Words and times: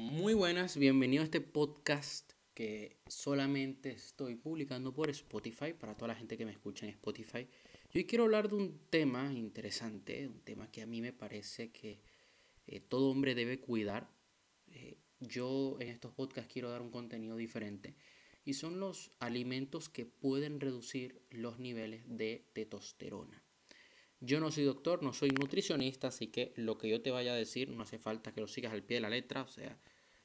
Muy 0.00 0.32
buenas, 0.32 0.76
bienvenido 0.76 1.22
a 1.22 1.24
este 1.24 1.40
podcast 1.40 2.30
que 2.54 3.00
solamente 3.08 3.90
estoy 3.90 4.36
publicando 4.36 4.94
por 4.94 5.10
Spotify 5.10 5.72
para 5.72 5.96
toda 5.96 6.06
la 6.06 6.14
gente 6.14 6.38
que 6.38 6.44
me 6.44 6.52
escucha 6.52 6.86
en 6.86 6.92
Spotify. 6.92 7.48
Y 7.92 7.98
hoy 7.98 8.04
quiero 8.04 8.22
hablar 8.22 8.48
de 8.48 8.54
un 8.54 8.78
tema 8.90 9.32
interesante, 9.32 10.28
un 10.28 10.38
tema 10.42 10.70
que 10.70 10.82
a 10.82 10.86
mí 10.86 11.00
me 11.00 11.12
parece 11.12 11.72
que 11.72 12.00
eh, 12.68 12.78
todo 12.78 13.10
hombre 13.10 13.34
debe 13.34 13.58
cuidar. 13.58 14.08
Eh, 14.68 14.98
yo 15.18 15.76
en 15.80 15.88
estos 15.88 16.12
podcasts 16.12 16.52
quiero 16.52 16.70
dar 16.70 16.80
un 16.80 16.92
contenido 16.92 17.36
diferente 17.36 17.96
y 18.44 18.54
son 18.54 18.78
los 18.78 19.10
alimentos 19.18 19.88
que 19.88 20.06
pueden 20.06 20.60
reducir 20.60 21.26
los 21.30 21.58
niveles 21.58 22.04
de 22.06 22.48
testosterona. 22.52 23.47
Yo 24.20 24.40
no 24.40 24.50
soy 24.50 24.64
doctor, 24.64 25.02
no 25.02 25.12
soy 25.12 25.30
nutricionista, 25.30 26.08
así 26.08 26.26
que 26.26 26.52
lo 26.56 26.76
que 26.76 26.88
yo 26.88 27.00
te 27.00 27.12
vaya 27.12 27.32
a 27.32 27.36
decir 27.36 27.70
no 27.70 27.82
hace 27.82 27.98
falta 27.98 28.32
que 28.32 28.40
lo 28.40 28.48
sigas 28.48 28.72
al 28.72 28.82
pie 28.82 28.96
de 28.96 29.02
la 29.02 29.10
letra. 29.10 29.42
O 29.42 29.48
sea, 29.48 29.78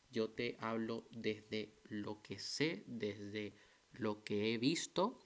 yo 0.10 0.30
te 0.30 0.58
hablo 0.60 1.08
desde 1.12 1.74
lo 1.90 2.22
que 2.22 2.40
sé, 2.40 2.84
desde 2.88 3.54
lo 3.92 4.24
que 4.24 4.54
he 4.54 4.58
visto. 4.58 5.20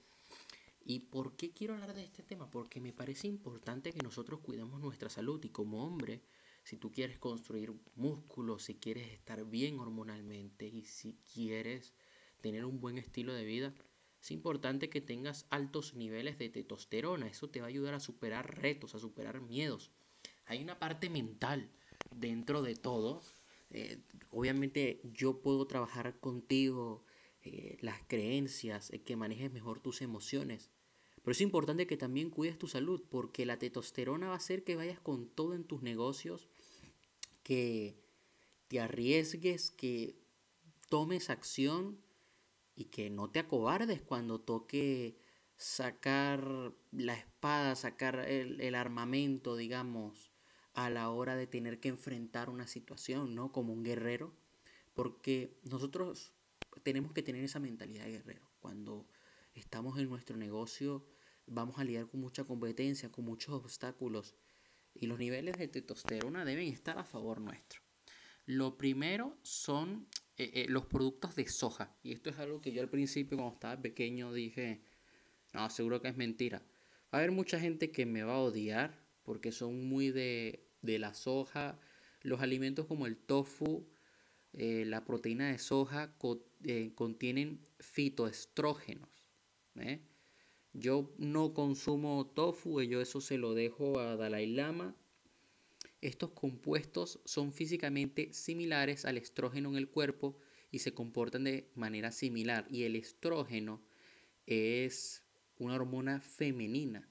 ¿Y 0.84 1.00
por 1.00 1.36
qué 1.36 1.50
quiero 1.50 1.74
hablar 1.74 1.94
de 1.94 2.04
este 2.04 2.22
tema? 2.22 2.50
Porque 2.50 2.80
me 2.80 2.92
parece 2.92 3.26
importante 3.26 3.92
que 3.92 4.02
nosotros 4.02 4.40
cuidemos 4.40 4.80
nuestra 4.80 5.08
salud 5.08 5.42
y 5.44 5.50
como 5.50 5.84
hombre, 5.84 6.22
si 6.62 6.76
tú 6.76 6.90
quieres 6.90 7.18
construir 7.18 7.72
músculos, 7.94 8.64
si 8.64 8.74
quieres 8.74 9.12
estar 9.12 9.44
bien 9.44 9.78
hormonalmente 9.78 10.66
y 10.66 10.84
si 10.84 11.18
quieres 11.32 11.94
tener 12.40 12.64
un 12.64 12.80
buen 12.80 12.98
estilo 12.98 13.32
de 13.32 13.44
vida, 13.44 13.74
es 14.20 14.30
importante 14.30 14.90
que 14.90 15.00
tengas 15.00 15.46
altos 15.50 15.94
niveles 15.94 16.38
de 16.38 16.48
testosterona. 16.48 17.28
Eso 17.28 17.48
te 17.48 17.60
va 17.60 17.66
a 17.66 17.68
ayudar 17.68 17.94
a 17.94 18.00
superar 18.00 18.60
retos, 18.60 18.94
a 18.94 18.98
superar 18.98 19.40
miedos. 19.40 19.90
Hay 20.46 20.62
una 20.62 20.78
parte 20.78 21.08
mental 21.08 21.70
dentro 22.10 22.62
de 22.62 22.74
todo. 22.74 23.22
Eh, 23.70 24.02
obviamente 24.30 25.00
yo 25.04 25.40
puedo 25.40 25.66
trabajar 25.66 26.18
contigo 26.20 27.04
eh, 27.42 27.78
las 27.80 28.00
creencias, 28.08 28.92
eh, 28.92 29.02
que 29.02 29.16
manejes 29.16 29.52
mejor 29.52 29.80
tus 29.80 30.02
emociones. 30.02 30.70
Pero 31.22 31.32
es 31.32 31.40
importante 31.40 31.86
que 31.86 31.96
también 31.96 32.30
cuides 32.30 32.58
tu 32.58 32.66
salud 32.66 33.02
porque 33.08 33.46
la 33.46 33.58
testosterona 33.58 34.28
va 34.28 34.34
a 34.34 34.38
hacer 34.38 34.64
que 34.64 34.76
vayas 34.76 34.98
con 35.00 35.28
todo 35.28 35.54
en 35.54 35.64
tus 35.64 35.82
negocios, 35.82 36.48
que 37.42 37.96
te 38.68 38.80
arriesgues, 38.80 39.70
que 39.70 40.16
tomes 40.88 41.30
acción 41.30 41.98
y 42.78 42.84
que 42.84 43.10
no 43.10 43.28
te 43.28 43.40
acobardes 43.40 44.00
cuando 44.00 44.40
toque 44.40 45.18
sacar 45.56 46.72
la 46.92 47.14
espada, 47.14 47.74
sacar 47.74 48.20
el, 48.20 48.74
armamento, 48.76 49.56
digamos, 49.56 50.30
a 50.74 50.88
la 50.88 51.10
hora 51.10 51.34
de 51.34 51.48
tener 51.48 51.80
que 51.80 51.88
enfrentar 51.88 52.48
una 52.48 52.68
situación, 52.68 53.34
¿no? 53.34 53.50
Como 53.50 53.72
un 53.72 53.82
guerrero, 53.82 54.32
porque 54.94 55.58
nosotros 55.64 56.32
tenemos 56.84 57.12
que 57.12 57.24
tener 57.24 57.42
esa 57.42 57.58
mentalidad 57.58 58.04
de 58.04 58.12
guerrero. 58.12 58.48
Cuando 58.60 59.08
estamos 59.54 59.98
en 59.98 60.08
nuestro 60.08 60.36
negocio, 60.36 61.04
vamos 61.46 61.80
a 61.80 61.84
lidiar 61.84 62.06
con 62.06 62.20
mucha 62.20 62.44
competencia, 62.44 63.10
con 63.10 63.24
muchos 63.24 63.52
obstáculos, 63.56 64.36
y 64.94 65.08
los 65.08 65.18
niveles 65.18 65.58
de 65.58 65.66
testosterona 65.66 66.44
deben 66.44 66.68
estar 66.68 66.96
a 66.96 67.04
favor 67.04 67.40
nuestro. 67.40 67.80
Lo 68.46 68.78
primero 68.78 69.36
son 69.42 70.06
eh, 70.38 70.52
eh, 70.54 70.66
los 70.68 70.86
productos 70.86 71.34
de 71.34 71.48
soja. 71.48 71.96
Y 72.04 72.12
esto 72.12 72.30
es 72.30 72.38
algo 72.38 72.60
que 72.60 72.72
yo 72.72 72.80
al 72.80 72.88
principio, 72.88 73.36
cuando 73.36 73.54
estaba 73.54 73.82
pequeño, 73.82 74.32
dije, 74.32 74.80
no, 75.52 75.68
seguro 75.68 76.00
que 76.00 76.08
es 76.08 76.16
mentira. 76.16 76.58
Va 76.58 77.08
a 77.12 77.16
haber 77.18 77.32
mucha 77.32 77.58
gente 77.58 77.90
que 77.90 78.06
me 78.06 78.22
va 78.22 78.34
a 78.34 78.38
odiar 78.38 79.04
porque 79.24 79.50
son 79.50 79.88
muy 79.88 80.10
de, 80.12 80.64
la 80.82 81.12
soja. 81.14 81.80
Los 82.22 82.40
alimentos 82.40 82.86
como 82.86 83.06
el 83.06 83.16
tofu, 83.16 83.88
eh, 84.52 84.84
la 84.86 85.04
proteína 85.04 85.50
de 85.50 85.58
soja 85.58 86.16
contienen 86.94 87.60
fitoestrógenos. 87.80 89.08
Yo 90.72 91.12
no 91.18 91.52
consumo 91.52 92.26
tofu, 92.26 92.80
yo 92.82 93.00
eso 93.00 93.20
se 93.20 93.38
lo 93.38 93.54
dejo 93.54 93.98
a 93.98 94.16
Dalai 94.16 94.46
Lama 94.46 94.94
estos 96.00 96.30
compuestos 96.30 97.20
son 97.24 97.52
físicamente 97.52 98.32
similares 98.32 99.04
al 99.04 99.18
estrógeno 99.18 99.70
en 99.70 99.76
el 99.76 99.88
cuerpo 99.88 100.38
y 100.70 100.80
se 100.80 100.94
comportan 100.94 101.44
de 101.44 101.70
manera 101.74 102.12
similar. 102.12 102.66
Y 102.70 102.84
el 102.84 102.96
estrógeno 102.96 103.82
es 104.46 105.22
una 105.58 105.74
hormona 105.74 106.20
femenina. 106.20 107.08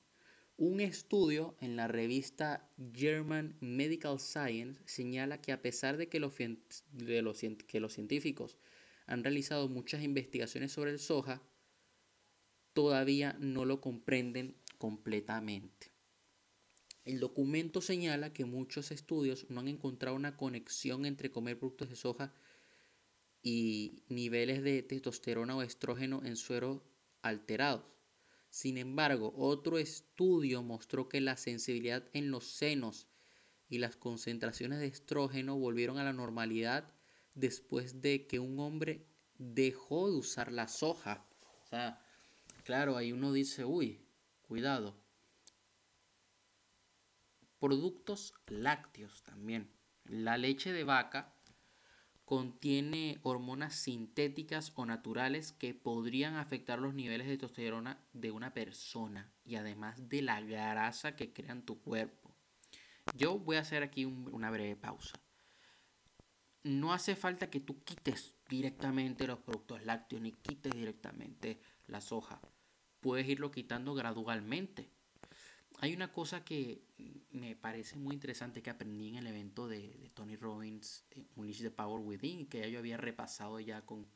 Un 0.56 0.80
estudio 0.80 1.56
en 1.62 1.76
la 1.76 1.88
revista 1.88 2.68
German 2.94 3.58
Medical 3.60 4.20
Science 4.20 4.82
señala 4.86 5.40
que 5.40 5.52
a 5.52 5.62
pesar 5.62 5.98
de 5.98 6.08
que 6.10 6.20
los, 6.20 6.34
de 6.38 7.22
los, 7.22 7.42
que 7.68 7.80
los 7.80 7.94
científicos 7.94 8.58
han 9.06 9.24
realizado 9.24 9.70
muchas 9.70 10.02
investigaciones 10.02 10.72
sobre 10.72 10.92
el 10.92 11.00
soja, 11.00 11.44
todavía 12.74 13.36
no 13.40 13.66
lo 13.66 13.82
comprenden 13.82 14.56
completamente. 14.78 15.97
El 17.08 17.22
documento 17.22 17.80
señala 17.80 18.34
que 18.34 18.44
muchos 18.44 18.92
estudios 18.92 19.46
no 19.50 19.62
han 19.62 19.70
encontrado 19.70 20.14
una 20.14 20.36
conexión 20.36 21.06
entre 21.06 21.32
comer 21.32 21.58
productos 21.58 21.90
de 21.90 21.96
soja 21.96 22.34
y 23.42 24.04
niveles 24.10 24.62
de 24.62 24.84
testosterona 24.84 25.56
o 25.56 25.62
estrógeno 25.62 26.22
en 26.26 26.36
suero 26.36 26.84
alterados. 27.22 27.86
Sin 28.50 28.78
embargo, 28.78 29.34
otro 29.38 29.78
estudio 29.78 30.64
mostró 30.64 31.08
que 31.08 31.22
la 31.22 31.38
sensibilidad 31.38 32.04
en 32.12 32.30
los 32.30 32.44
senos 32.44 33.08
y 33.70 33.78
las 33.78 33.96
concentraciones 33.96 34.80
de 34.80 34.88
estrógeno 34.88 35.58
volvieron 35.58 36.00
a 36.00 36.04
la 36.04 36.12
normalidad 36.12 36.94
después 37.36 38.02
de 38.02 38.28
que 38.28 38.40
un 38.40 38.60
hombre 38.60 39.06
dejó 39.38 40.12
de 40.12 40.18
usar 40.18 40.52
la 40.52 40.68
soja. 40.68 41.26
O 41.64 41.68
sea, 41.68 42.06
claro, 42.66 42.98
ahí 42.98 43.14
uno 43.14 43.32
dice, 43.32 43.64
uy, 43.64 44.02
cuidado, 44.42 45.07
Productos 47.60 48.34
lácteos 48.48 49.24
también. 49.24 49.72
La 50.06 50.38
leche 50.38 50.72
de 50.72 50.84
vaca 50.84 51.34
contiene 52.28 53.20
hormonas 53.24 53.74
sintéticas 53.74 54.74
o 54.76 54.86
naturales 54.86 55.54
que 55.54 55.74
podrían 55.74 56.36
afectar 56.36 56.78
los 56.78 56.94
niveles 56.94 57.26
de 57.26 57.38
testosterona 57.38 58.04
de 58.12 58.32
una 58.32 58.54
persona 58.54 59.32
y 59.46 59.56
además 59.56 60.10
de 60.10 60.22
la 60.22 60.42
grasa 60.42 61.16
que 61.16 61.32
crean 61.32 61.64
tu 61.64 61.80
cuerpo. 61.80 62.36
Yo 63.16 63.40
voy 63.40 63.56
a 63.56 63.62
hacer 63.62 63.82
aquí 63.82 64.04
una 64.04 64.52
breve 64.52 64.76
pausa. 64.76 65.18
No 66.64 66.92
hace 66.92 67.16
falta 67.16 67.50
que 67.50 67.62
tú 67.62 67.82
quites 67.84 68.36
directamente 68.50 69.26
los 69.26 69.40
productos 69.40 69.86
lácteos 69.86 70.22
ni 70.22 70.34
quites 70.34 70.74
directamente 70.74 71.62
la 71.88 72.02
soja. 72.02 72.42
Puedes 73.00 73.28
irlo 73.30 73.52
quitando 73.52 73.94
gradualmente. 73.94 74.90
Hay 75.80 75.94
una 75.94 76.12
cosa 76.12 76.44
que 76.44 76.84
me 77.40 77.56
parece 77.56 77.96
muy 77.96 78.14
interesante 78.14 78.62
que 78.62 78.70
aprendí 78.70 79.10
en 79.10 79.16
el 79.16 79.28
evento 79.28 79.68
de, 79.68 80.12
Tony 80.14 80.36
Robbins, 80.36 81.06
eh, 81.12 81.26
Unleash 81.36 81.62
the 81.62 81.72
Power 81.72 82.02
Within, 82.04 82.48
que 82.48 82.70
yo 82.72 82.80
había 82.80 82.98
repasado 82.98 83.60
ya 83.60 83.86
con, 83.86 84.08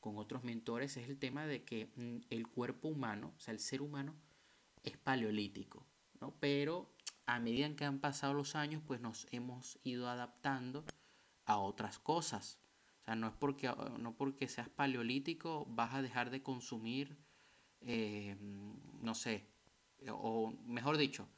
con 0.00 0.18
otros 0.18 0.44
mentores, 0.44 0.96
es 0.96 1.08
el 1.08 1.18
tema 1.18 1.46
de 1.46 1.64
que 1.64 1.90
mm, 1.96 2.26
el 2.30 2.48
cuerpo 2.48 2.88
humano, 2.88 3.34
o 3.36 3.40
sea, 3.40 3.52
el 3.52 3.60
ser 3.60 3.82
humano, 3.82 4.14
es 4.82 4.96
paleolítico, 4.96 5.86
¿no? 6.20 6.34
Pero 6.40 6.94
a 7.26 7.40
medida 7.40 7.74
que 7.76 7.84
han 7.84 8.00
pasado 8.00 8.34
los 8.34 8.54
años, 8.54 8.82
pues 8.86 9.00
nos 9.00 9.26
hemos 9.30 9.78
ido 9.84 10.08
adaptando 10.08 10.84
a 11.44 11.58
otras 11.58 11.98
cosas. 11.98 12.58
O 13.02 13.04
sea, 13.04 13.14
no 13.16 13.28
es 13.28 13.34
porque, 13.34 13.72
no 13.98 14.16
porque 14.16 14.48
seas 14.48 14.68
paleolítico 14.68 15.66
vas 15.68 15.94
a 15.94 16.02
dejar 16.02 16.30
de 16.30 16.42
consumir, 16.42 17.18
eh, 17.80 18.36
no 19.02 19.14
sé, 19.14 19.46
o 20.08 20.52
mejor 20.66 20.96
dicho, 20.96 21.28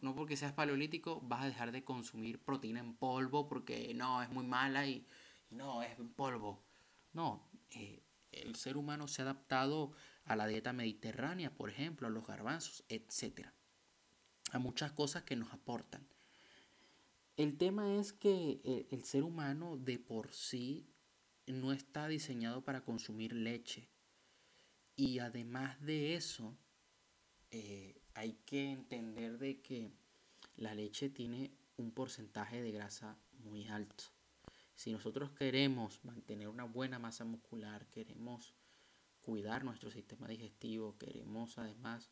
no, 0.00 0.14
porque 0.14 0.36
seas 0.36 0.52
paleolítico 0.52 1.20
vas 1.22 1.42
a 1.42 1.46
dejar 1.46 1.72
de 1.72 1.84
consumir 1.84 2.42
proteína 2.42 2.80
en 2.80 2.96
polvo 2.96 3.48
porque 3.48 3.92
no, 3.94 4.22
es 4.22 4.30
muy 4.30 4.46
mala 4.46 4.86
y, 4.86 5.06
no, 5.50 5.82
es 5.82 5.98
en 5.98 6.08
polvo. 6.10 6.64
No, 7.12 7.48
eh, 7.70 8.02
el 8.32 8.56
ser 8.56 8.76
humano 8.76 9.08
se 9.08 9.22
ha 9.22 9.24
adaptado 9.24 9.92
a 10.24 10.36
la 10.36 10.46
dieta 10.46 10.72
mediterránea, 10.72 11.54
por 11.54 11.70
ejemplo, 11.70 12.06
a 12.06 12.10
los 12.10 12.26
garbanzos, 12.26 12.84
etc. 12.88 13.48
A 14.52 14.58
muchas 14.58 14.92
cosas 14.92 15.22
que 15.22 15.36
nos 15.36 15.52
aportan. 15.52 16.06
El 17.36 17.58
tema 17.58 17.94
es 17.96 18.12
que 18.12 18.60
eh, 18.64 18.88
el 18.90 19.04
ser 19.04 19.22
humano 19.22 19.76
de 19.76 19.98
por 19.98 20.32
sí 20.32 20.88
no 21.46 21.72
está 21.72 22.08
diseñado 22.08 22.64
para 22.64 22.84
consumir 22.84 23.32
leche. 23.32 23.88
Y 24.96 25.18
además 25.18 25.80
de 25.82 26.14
eso, 26.14 26.56
eh, 27.50 28.00
hay 28.16 28.32
que 28.46 28.72
entender 28.72 29.38
de 29.38 29.60
que 29.60 29.92
la 30.56 30.74
leche 30.74 31.10
tiene 31.10 31.52
un 31.76 31.92
porcentaje 31.92 32.62
de 32.62 32.72
grasa 32.72 33.18
muy 33.44 33.68
alto. 33.68 34.04
Si 34.74 34.90
nosotros 34.90 35.32
queremos 35.32 36.02
mantener 36.02 36.48
una 36.48 36.64
buena 36.64 36.98
masa 36.98 37.26
muscular, 37.26 37.86
queremos 37.88 38.54
cuidar 39.20 39.64
nuestro 39.64 39.90
sistema 39.90 40.28
digestivo, 40.28 40.96
queremos 40.96 41.58
además 41.58 42.10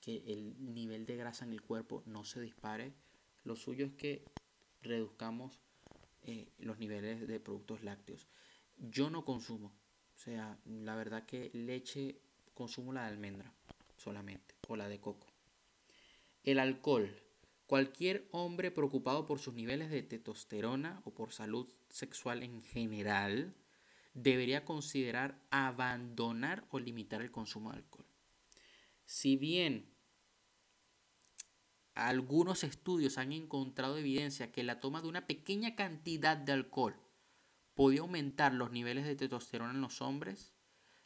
que 0.00 0.24
el 0.26 0.74
nivel 0.74 1.06
de 1.06 1.16
grasa 1.16 1.44
en 1.44 1.52
el 1.52 1.62
cuerpo 1.62 2.02
no 2.04 2.24
se 2.24 2.40
dispare, 2.40 2.92
lo 3.44 3.54
suyo 3.54 3.86
es 3.86 3.92
que 3.92 4.24
reduzcamos 4.82 5.60
eh, 6.22 6.48
los 6.58 6.78
niveles 6.78 7.28
de 7.28 7.38
productos 7.38 7.84
lácteos. 7.84 8.26
Yo 8.76 9.08
no 9.08 9.24
consumo, 9.24 9.68
o 9.68 10.18
sea, 10.18 10.58
la 10.64 10.96
verdad 10.96 11.26
que 11.26 11.50
leche 11.54 12.20
consumo 12.54 12.92
la 12.92 13.02
de 13.02 13.12
almendra 13.12 13.54
solamente 13.96 14.56
o 14.66 14.74
la 14.74 14.88
de 14.88 15.00
coco. 15.00 15.33
El 16.44 16.58
alcohol. 16.58 17.22
Cualquier 17.66 18.28
hombre 18.30 18.70
preocupado 18.70 19.24
por 19.24 19.38
sus 19.38 19.54
niveles 19.54 19.90
de 19.90 20.02
testosterona 20.02 21.00
o 21.04 21.14
por 21.14 21.32
salud 21.32 21.72
sexual 21.88 22.42
en 22.42 22.62
general 22.62 23.56
debería 24.12 24.66
considerar 24.66 25.42
abandonar 25.50 26.66
o 26.68 26.78
limitar 26.78 27.22
el 27.22 27.30
consumo 27.30 27.70
de 27.72 27.78
alcohol. 27.78 28.06
Si 29.06 29.36
bien 29.36 29.90
algunos 31.94 32.62
estudios 32.62 33.16
han 33.16 33.32
encontrado 33.32 33.96
evidencia 33.96 34.52
que 34.52 34.64
la 34.64 34.80
toma 34.80 35.00
de 35.00 35.08
una 35.08 35.26
pequeña 35.26 35.74
cantidad 35.74 36.36
de 36.36 36.52
alcohol 36.52 36.96
podía 37.74 38.00
aumentar 38.00 38.52
los 38.52 38.70
niveles 38.70 39.06
de 39.06 39.16
testosterona 39.16 39.72
en 39.72 39.80
los 39.80 40.02
hombres, 40.02 40.52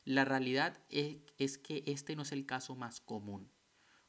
la 0.05 0.25
realidad 0.25 0.83
es, 0.89 1.59
que 1.59 1.85
este 1.87 2.17
no 2.17 2.23
es 2.23 2.33
el 2.33 2.45
caso 2.45 2.75
más 2.75 3.01
común. 3.01 3.53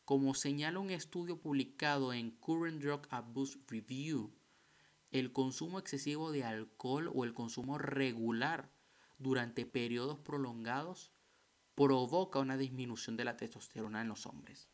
Como 0.09 0.33
señala 0.33 0.79
un 0.79 0.89
estudio 0.89 1.39
publicado 1.39 2.13
en 2.13 2.31
Current 2.31 2.81
Drug 2.81 3.01
Abuse 3.11 3.59
Review, 3.67 4.33
el 5.11 5.31
consumo 5.31 5.77
excesivo 5.77 6.31
de 6.31 6.43
alcohol 6.43 7.11
o 7.13 7.25
el 7.25 7.35
consumo 7.35 7.77
regular 7.77 8.71
durante 9.19 9.67
periodos 9.67 10.17
prolongados 10.17 11.11
provoca 11.75 12.39
una 12.39 12.57
disminución 12.57 13.17
de 13.17 13.25
la 13.25 13.37
testosterona 13.37 14.01
en 14.01 14.07
los 14.07 14.25
hombres. 14.25 14.71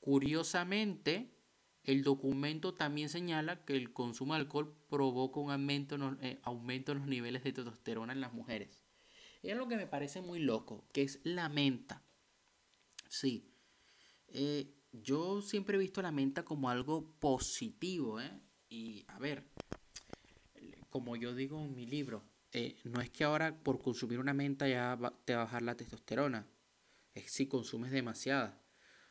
Curiosamente, 0.00 1.34
el 1.82 2.02
documento 2.02 2.74
también 2.74 3.08
señala 3.08 3.64
que 3.64 3.78
el 3.78 3.94
consumo 3.94 4.34
de 4.34 4.40
alcohol 4.40 4.76
provoca 4.90 5.40
un 5.40 5.52
aumento, 5.52 5.94
eh, 6.20 6.38
en 6.44 6.98
los 6.98 7.06
niveles 7.06 7.44
de 7.44 7.52
testosterona 7.54 8.12
en 8.12 8.20
las 8.20 8.34
mujeres. 8.34 8.84
Y 9.42 9.48
es 9.48 9.56
lo 9.56 9.68
que 9.68 9.78
me 9.78 9.86
parece 9.86 10.20
muy 10.20 10.38
loco, 10.38 10.86
que 10.92 11.00
es 11.00 11.20
la 11.24 11.48
menta. 11.48 12.02
Sí, 13.08 13.53
eh, 14.34 14.74
yo 14.92 15.40
siempre 15.40 15.76
he 15.76 15.80
visto 15.80 16.02
la 16.02 16.12
menta 16.12 16.44
como 16.44 16.68
algo 16.68 17.10
positivo, 17.18 18.20
¿eh? 18.20 18.40
Y 18.68 19.04
a 19.08 19.18
ver, 19.18 19.44
como 20.90 21.16
yo 21.16 21.34
digo 21.34 21.64
en 21.64 21.74
mi 21.74 21.86
libro, 21.86 22.24
no 22.84 23.00
es 23.00 23.10
que 23.10 23.24
ahora 23.24 23.62
por 23.62 23.80
consumir 23.80 24.18
una 24.18 24.34
menta 24.34 24.68
ya 24.68 24.98
te 25.24 25.34
va 25.34 25.42
a 25.42 25.44
bajar 25.44 25.62
la 25.62 25.76
testosterona, 25.76 26.46
es 27.14 27.30
si 27.30 27.46
consumes 27.46 27.90
demasiada. 27.90 28.60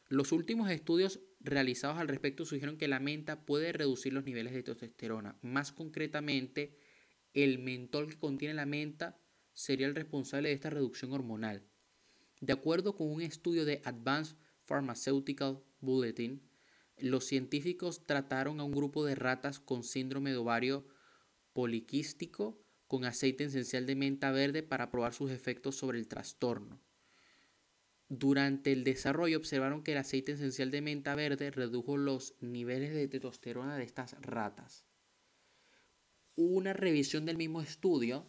Los 0.10 0.32
últimos 0.32 0.70
estudios 0.70 1.20
realizados 1.40 1.98
al 1.98 2.08
respecto 2.08 2.46
sugieren 2.46 2.78
que 2.78 2.88
la 2.88 3.00
menta 3.00 3.46
puede 3.46 3.72
reducir 3.72 4.14
los 4.14 4.26
niveles 4.26 4.54
de 4.54 4.64
testosterona. 4.64 5.38
Más 5.42 5.72
concretamente, 5.72 6.78
el 7.34 7.60
mentol 7.60 8.10
que 8.10 8.20
contiene 8.20 8.54
la 8.54 8.66
menta 8.66 9.20
sería 9.54 9.88
el 9.88 9.96
responsable 9.96 10.50
de 10.50 10.56
esta 10.56 10.70
reducción 10.70 11.12
hormonal. 11.12 11.64
De 12.42 12.54
acuerdo 12.54 12.96
con 12.96 13.10
un 13.10 13.22
estudio 13.22 13.66
de 13.66 13.82
Advanced 13.86 14.38
Pharmaceutical 14.66 15.62
Bulletin, 15.82 16.42
los 16.98 17.26
científicos 17.26 18.06
trataron 18.06 18.60
a 18.60 18.64
un 18.64 18.72
grupo 18.72 19.06
de 19.06 19.16
ratas 19.16 19.60
con 19.60 19.84
síndrome 19.84 20.32
de 20.32 20.38
ovario 20.38 20.86
poliquístico 21.54 22.60
con 22.88 23.06
aceite 23.06 23.46
esencial 23.46 23.86
de 23.86 23.96
menta 23.96 24.32
verde 24.32 24.64
para 24.64 24.92
probar 24.92 25.14
sus 25.14 25.32
efectos 25.32 25.76
sobre 25.76 25.98
el 25.98 26.08
trastorno. 26.08 26.80
Durante 28.10 28.72
el 28.72 28.84
desarrollo 28.84 29.38
observaron 29.38 29.84
que 29.84 29.94
el 29.94 29.98
aceite 29.98 30.34
esencial 30.34 30.70
de 30.70 30.82
menta 30.82 31.16
verde 31.16 31.50
redujo 31.50 31.98
los 31.98 32.36
niveles 32.42 32.94
de 32.94 33.08
testosterona 33.08 33.76
de 33.78 33.84
estas 33.84 34.16
ratas. 34.22 34.86
Una 36.36 36.74
revisión 36.74 37.26
del 37.26 37.38
mismo 37.38 37.62
estudio, 37.62 38.28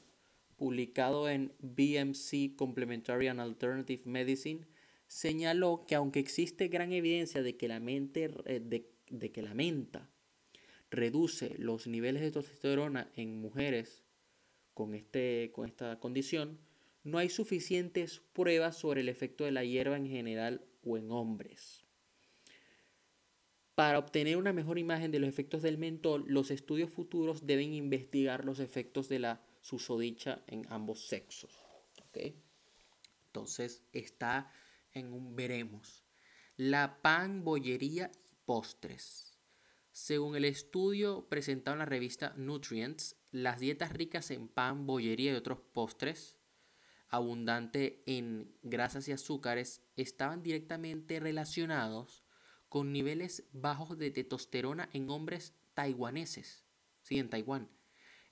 publicado 0.56 1.28
en 1.28 1.52
BMC 1.60 2.56
Complementary 2.56 3.28
and 3.28 3.40
Alternative 3.40 4.02
Medicine, 4.06 4.66
señaló 5.06 5.84
que 5.86 5.94
aunque 5.94 6.20
existe 6.20 6.68
gran 6.68 6.92
evidencia 6.92 7.42
de 7.42 7.56
que 7.56 7.68
la, 7.68 7.80
eh, 7.86 8.84
de 9.10 9.32
que 9.32 9.42
la 9.42 9.54
menta 9.54 10.10
reduce 10.90 11.54
los 11.58 11.86
niveles 11.86 12.22
de 12.22 12.30
testosterona 12.30 13.10
en 13.16 13.40
mujeres 13.40 14.04
con, 14.74 14.94
este, 14.94 15.50
con 15.52 15.66
esta 15.66 15.98
condición, 15.98 16.58
no 17.02 17.18
hay 17.18 17.28
suficientes 17.28 18.22
pruebas 18.32 18.76
sobre 18.76 19.02
el 19.02 19.08
efecto 19.08 19.44
de 19.44 19.52
la 19.52 19.64
hierba 19.64 19.96
en 19.96 20.08
general 20.08 20.64
o 20.84 20.96
en 20.96 21.10
hombres. 21.10 21.84
Para 23.74 23.98
obtener 23.98 24.36
una 24.36 24.52
mejor 24.52 24.78
imagen 24.78 25.10
de 25.10 25.18
los 25.18 25.28
efectos 25.28 25.62
del 25.62 25.78
mentol, 25.78 26.24
los 26.28 26.50
estudios 26.50 26.90
futuros 26.90 27.44
deben 27.44 27.74
investigar 27.74 28.44
los 28.44 28.60
efectos 28.60 29.08
de 29.08 29.18
la 29.18 29.42
susodicha 29.60 30.42
en 30.46 30.64
ambos 30.68 31.08
sexos. 31.08 31.52
Entonces 33.26 33.82
está 33.92 34.52
en 34.94 35.12
un 35.12 35.36
veremos. 35.36 36.04
La 36.56 37.02
pan, 37.02 37.44
bollería 37.44 38.10
y 38.30 38.34
postres. 38.46 39.36
Según 39.90 40.36
el 40.36 40.44
estudio 40.44 41.28
presentado 41.28 41.74
en 41.74 41.80
la 41.80 41.84
revista 41.84 42.32
Nutrients, 42.36 43.16
las 43.30 43.60
dietas 43.60 43.92
ricas 43.92 44.30
en 44.30 44.48
pan, 44.48 44.86
bollería 44.86 45.32
y 45.32 45.36
otros 45.36 45.60
postres 45.72 46.38
abundante 47.14 48.02
en 48.06 48.56
grasas 48.62 49.06
y 49.06 49.12
azúcares 49.12 49.82
estaban 49.96 50.42
directamente 50.42 51.20
relacionados 51.20 52.24
con 52.68 52.92
niveles 52.92 53.44
bajos 53.52 53.98
de 53.98 54.10
testosterona 54.10 54.88
en 54.92 55.08
hombres 55.10 55.54
taiwaneses, 55.74 56.64
sí, 57.02 57.18
en 57.18 57.28
Taiwán. 57.28 57.70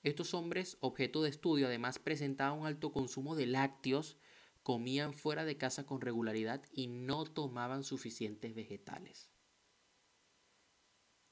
Estos 0.03 0.35
hombres, 0.35 0.79
objeto 0.81 1.23
de 1.23 1.31
estudio, 1.31 1.69
además 1.69 2.01
presentaban 2.01 2.59
un 2.59 2.67
alto 2.67 2.91
consumo 2.91 3.37
de 3.37 3.47
lácteos, 3.47 4.17
comían 4.63 5.15
fuera 5.15 5.45
de 5.45 5.57
casa 5.57 5.85
con 5.85 6.01
regularidad 6.01 6.63
y 6.73 6.87
no 6.87 7.25
tomaban 7.25 7.85
suficientes 7.85 8.55
vegetales. 8.55 9.31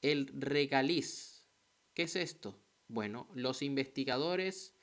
El 0.01 0.27
regaliz. 0.33 1.45
¿Qué 1.93 2.03
es 2.03 2.15
esto? 2.15 2.59
Bueno, 2.87 3.27
los 3.33 3.61
investigadores 3.61 4.73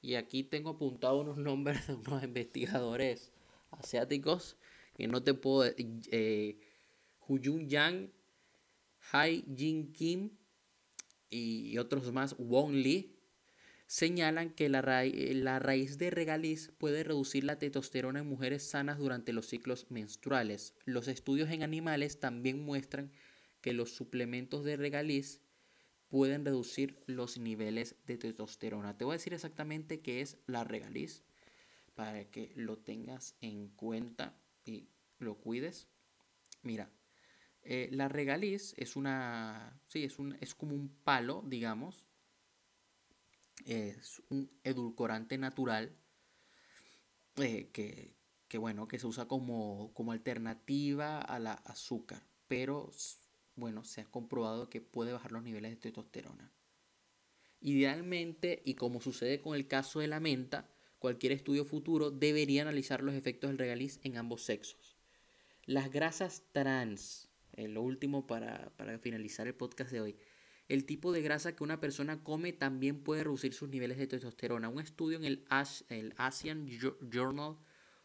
y 0.00 0.14
aquí 0.14 0.44
tengo 0.44 0.70
apuntado 0.70 1.20
unos 1.20 1.38
nombres 1.38 1.86
de 1.86 1.94
unos 1.94 2.22
investigadores 2.22 3.32
asiáticos 3.70 4.56
que 4.94 5.06
no 5.08 5.22
te 5.22 5.34
puedo... 5.34 5.70
Eh, 5.76 6.60
Huyun 7.28 7.68
Yang, 7.68 8.10
Hai 9.12 9.44
Jin 9.54 9.92
Kim 9.92 10.30
y 11.30 11.76
otros 11.76 12.10
más, 12.12 12.34
Wong 12.38 12.72
Li, 12.72 13.17
señalan 13.88 14.50
que 14.50 14.68
la, 14.68 14.82
la 14.82 15.58
raíz 15.58 15.96
de 15.96 16.10
regaliz 16.10 16.70
puede 16.76 17.02
reducir 17.02 17.42
la 17.44 17.58
testosterona 17.58 18.20
en 18.20 18.28
mujeres 18.28 18.62
sanas 18.62 18.98
durante 18.98 19.32
los 19.32 19.46
ciclos 19.46 19.86
menstruales. 19.90 20.74
Los 20.84 21.08
estudios 21.08 21.50
en 21.50 21.62
animales 21.62 22.20
también 22.20 22.60
muestran 22.60 23.10
que 23.62 23.72
los 23.72 23.90
suplementos 23.90 24.62
de 24.64 24.76
regaliz 24.76 25.40
pueden 26.08 26.44
reducir 26.44 27.02
los 27.06 27.38
niveles 27.38 27.96
de 28.06 28.18
testosterona. 28.18 28.96
Te 28.96 29.04
voy 29.04 29.14
a 29.14 29.16
decir 29.16 29.32
exactamente 29.32 30.00
qué 30.00 30.20
es 30.20 30.36
la 30.46 30.64
regaliz 30.64 31.24
para 31.94 32.30
que 32.30 32.52
lo 32.56 32.76
tengas 32.76 33.36
en 33.40 33.68
cuenta 33.68 34.38
y 34.66 34.90
lo 35.18 35.38
cuides. 35.38 35.88
Mira, 36.62 36.90
eh, 37.62 37.88
la 37.90 38.08
regaliz 38.08 38.74
es 38.76 38.96
una, 38.96 39.80
sí, 39.86 40.04
es, 40.04 40.18
un, 40.18 40.36
es 40.40 40.54
como 40.54 40.74
un 40.74 40.90
palo, 40.90 41.42
digamos. 41.46 42.07
Es 43.64 44.22
un 44.28 44.50
edulcorante 44.64 45.38
natural 45.38 45.96
eh, 47.36 47.70
que, 47.72 48.14
que, 48.48 48.58
bueno, 48.58 48.88
que 48.88 48.98
se 48.98 49.06
usa 49.06 49.26
como, 49.26 49.92
como 49.94 50.12
alternativa 50.12 51.20
a 51.20 51.38
la 51.38 51.52
azúcar, 51.52 52.22
pero 52.46 52.90
bueno, 53.56 53.84
se 53.84 54.00
ha 54.00 54.04
comprobado 54.04 54.70
que 54.70 54.80
puede 54.80 55.12
bajar 55.12 55.32
los 55.32 55.42
niveles 55.42 55.72
de 55.72 55.76
testosterona. 55.76 56.52
Idealmente, 57.60 58.62
y 58.64 58.74
como 58.74 59.00
sucede 59.00 59.40
con 59.40 59.56
el 59.56 59.66
caso 59.66 60.00
de 60.00 60.06
la 60.06 60.20
menta, 60.20 60.68
cualquier 60.98 61.32
estudio 61.32 61.64
futuro 61.64 62.10
debería 62.10 62.62
analizar 62.62 63.02
los 63.02 63.14
efectos 63.14 63.50
del 63.50 63.58
regaliz 63.58 64.00
en 64.04 64.16
ambos 64.16 64.42
sexos. 64.42 64.96
Las 65.66 65.90
grasas 65.90 66.44
trans, 66.52 67.28
eh, 67.52 67.68
lo 67.68 67.82
último 67.82 68.26
para, 68.26 68.72
finalizar 69.00 69.46
el 69.46 69.54
podcast 69.54 69.90
de 69.90 70.00
hoy. 70.00 70.16
El 70.68 70.84
tipo 70.84 71.12
de 71.12 71.22
grasa 71.22 71.56
que 71.56 71.64
una 71.64 71.80
persona 71.80 72.22
come 72.22 72.52
también 72.52 73.02
puede 73.02 73.24
reducir 73.24 73.54
sus 73.54 73.70
niveles 73.70 73.96
de 73.96 74.06
testosterona. 74.06 74.68
Un 74.68 74.80
estudio 74.80 75.16
en 75.16 75.24
el, 75.24 75.44
el 75.88 76.14
Asian 76.18 76.68
Journal 77.10 77.56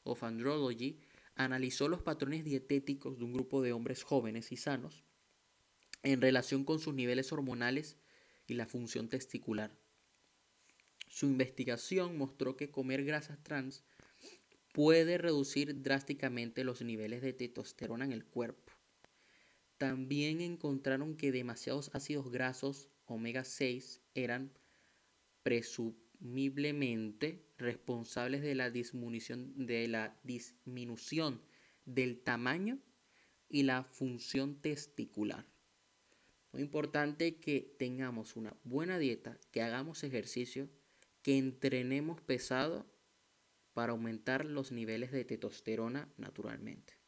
of 0.03 0.24
Andrology 0.24 1.01
analizó 1.36 1.89
los 1.89 2.01
patrones 2.01 2.46
dietéticos 2.46 3.17
de 3.17 3.25
un 3.25 3.34
grupo 3.34 3.62
de 3.62 3.74
hombres 3.74 4.03
jóvenes 4.03 4.51
y 4.51 4.58
sanos 4.58 5.03
en 6.03 6.22
relación 6.22 6.63
con 6.63 6.79
sus 6.79 6.93
niveles 6.93 7.32
hormonales 7.32 7.98
y 8.48 8.53
la 8.53 8.65
función 8.65 9.10
testicular. 9.10 9.75
Su 11.08 11.27
investigación 11.27 12.17
mostró 12.17 12.58
que 12.58 12.72
comer 12.72 13.03
grasas 13.03 13.41
trans 13.43 13.84
puede 14.74 15.17
reducir 15.17 15.82
drásticamente 15.82 16.63
los 16.63 16.82
niveles 16.82 17.22
de 17.22 17.34
testosterona 17.34 18.05
en 18.05 18.12
el 18.12 18.25
cuerpo. 18.25 18.73
También 19.77 20.42
encontraron 20.42 21.15
que 21.15 21.32
demasiados 21.32 21.89
ácidos 21.94 22.32
grasos 22.32 22.89
omega 23.06 23.44
6 23.44 24.01
eran 24.13 24.51
presumiblemente 25.44 27.46
responsables 27.58 28.42
de 28.42 28.56
la 28.56 28.70
disminución, 28.70 29.65
de 29.65 29.88
la 29.88 30.20
disminución 30.24 31.42
del 31.86 32.22
tamaño 32.22 32.80
y 33.50 33.63
la 33.63 33.84
función 33.84 34.62
testicular. 34.62 35.46
Muy 36.53 36.62
importante 36.62 37.38
que 37.38 37.75
tengamos 37.77 38.36
una 38.36 38.56
buena 38.63 39.00
dieta, 39.00 39.38
que 39.51 39.62
hagamos 39.62 40.03
ejercicio, 40.03 40.70
que 41.22 41.38
entrenemos 41.38 42.22
pesado 42.22 42.86
para 43.74 43.92
aumentar 43.92 44.46
los 44.46 44.72
niveles 44.72 45.12
de 45.12 45.25
testosterona 45.25 46.08
naturalmente. 46.18 47.02